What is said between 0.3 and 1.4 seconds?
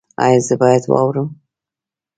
زه باید واورم؟